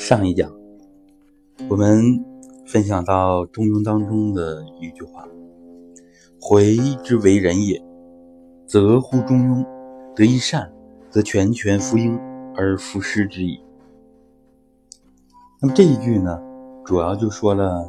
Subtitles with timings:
[0.00, 0.50] 上一讲，
[1.68, 2.02] 我们
[2.66, 5.28] 分享到《中庸》当中的一句话
[6.40, 7.78] ：“回之为人也，
[8.66, 9.66] 则乎中庸，
[10.16, 10.72] 得一善，
[11.10, 12.18] 则全权服应
[12.56, 13.60] 而弗失之矣。”
[15.60, 16.40] 那么这一句呢，
[16.82, 17.86] 主要就说了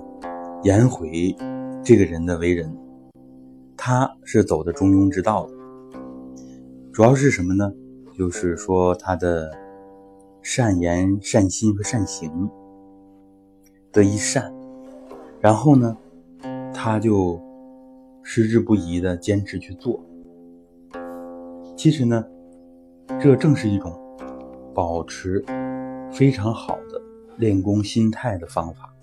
[0.63, 1.33] 颜回
[1.81, 2.69] 这个人的为人，
[3.77, 5.53] 他是走的中庸之道的。
[6.91, 7.71] 主要是什么呢？
[8.17, 9.60] 就是说他的。
[10.41, 12.49] 善言、善心和善行
[13.91, 14.53] 得一善，
[15.39, 15.95] 然后呢，
[16.73, 17.39] 他就
[18.23, 20.03] 矢志不移的坚持去做。
[21.75, 22.25] 其实呢，
[23.19, 23.93] 这正是一种
[24.73, 25.43] 保持
[26.11, 27.01] 非常好的
[27.37, 28.93] 练功心态的方法，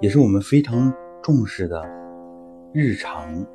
[0.00, 1.84] 也是我们非常重视的
[2.72, 3.46] 日常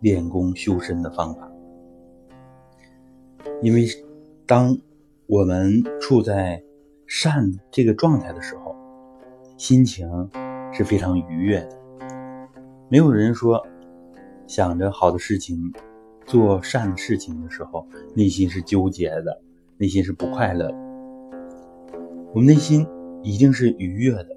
[0.00, 1.50] 练功修身的方法。
[3.62, 3.86] 因为
[4.46, 4.76] 当
[5.28, 6.64] 我们处在
[7.06, 8.74] 善这个状态的时候，
[9.58, 10.08] 心情
[10.72, 11.78] 是非常愉悦的。
[12.88, 13.62] 没有人说
[14.46, 15.70] 想着好的事情、
[16.24, 19.38] 做善的事情的时候，内心是纠结的，
[19.76, 20.74] 内心是不快乐的。
[22.32, 22.86] 我们内心
[23.22, 24.28] 一定是愉悦的，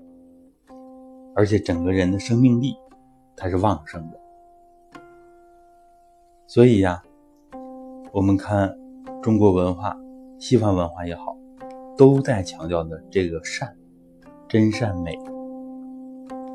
[1.34, 2.76] 而且整个人的生命力
[3.38, 4.20] 它是旺盛的。
[6.48, 7.02] 所以呀，
[8.12, 8.78] 我们看
[9.22, 9.98] 中国文化。
[10.42, 11.38] 西方文化也好，
[11.96, 13.78] 都在强调的这个善，
[14.50, 15.16] 真善美，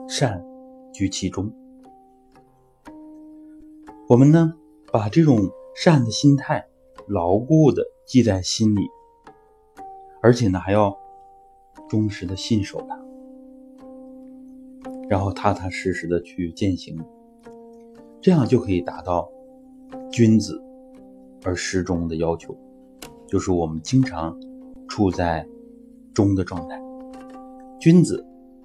[0.09, 0.45] 善
[0.93, 1.49] 居其中。
[4.09, 4.53] 我们呢，
[4.93, 5.39] 把这种
[5.77, 6.67] 善的心态
[7.07, 8.81] 牢固的记在心里，
[10.21, 10.99] 而且呢，还要
[11.89, 13.01] 忠实的信守它，
[15.09, 16.99] 然后踏踏实实的去践行，
[18.21, 19.31] 这样就可以达到
[20.11, 20.61] 君子
[21.45, 22.53] 而失忠的要求。
[23.27, 24.39] 就是我们经常
[24.89, 25.47] 处在
[26.15, 26.81] 中的状态。
[27.79, 28.25] 君子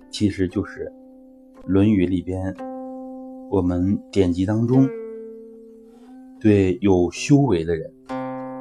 [0.10, 0.92] 其实就是
[1.68, 2.56] 《论语》里边
[3.50, 4.88] 我们典籍当中
[6.40, 7.92] 对有修为的人、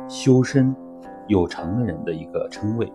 [0.08, 0.74] 修身
[1.28, 2.92] 有成的人的一个称谓。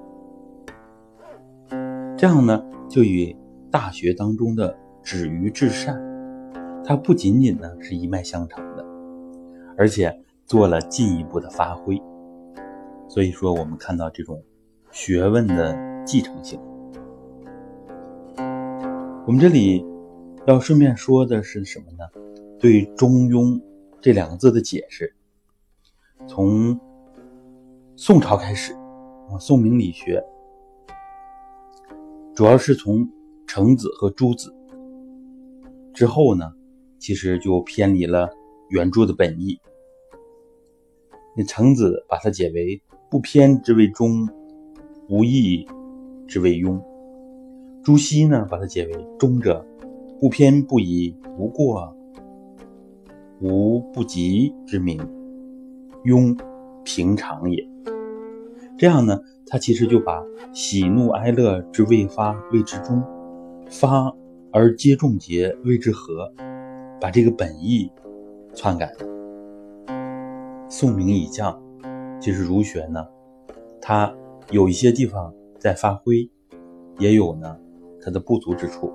[2.17, 3.25] 这样呢，就与
[3.71, 5.99] 《大学》当中的“止于至善”，
[6.83, 8.85] 它不仅仅呢是一脉相承的，
[9.77, 10.13] 而且
[10.45, 12.01] 做了进一步的发挥。
[13.07, 14.43] 所以说，我们看到这种
[14.91, 16.59] 学问的继承性。
[19.25, 19.85] 我们这里
[20.45, 22.03] 要顺便说的是什么呢？
[22.59, 23.61] 对“中庸”
[24.01, 25.15] 这两个字的解释，
[26.27, 26.77] 从
[27.95, 28.73] 宋朝开始，
[29.29, 30.21] 啊，宋明理学
[32.35, 33.07] 主要是从
[33.47, 34.53] 程子和朱子
[35.93, 36.51] 之后呢，
[36.99, 38.29] 其实就偏离了
[38.69, 39.57] 原著的本意。
[41.37, 42.81] 那程子把它解为。
[43.09, 44.27] 不偏之谓中，
[45.09, 45.67] 无义
[46.27, 46.81] 之谓庸。
[47.83, 49.63] 朱熹呢，把它解为中者，
[50.19, 51.95] 不偏不倚，无过，
[53.39, 54.97] 无不及之名；
[56.03, 56.35] 庸，
[56.83, 57.63] 平常也。
[58.77, 63.03] 这样呢，他其实就把喜怒哀乐之未发谓之中，
[63.69, 64.11] 发
[64.51, 66.33] 而皆众结谓之和，
[66.99, 67.91] 把这个本意
[68.53, 70.67] 篡改了。
[70.67, 71.61] 宋明以降。
[72.25, 73.07] 其实儒学呢，
[73.79, 74.11] 它
[74.49, 76.27] 有一些地方在发挥，
[76.97, 77.55] 也有呢
[78.01, 78.91] 它的不足之处。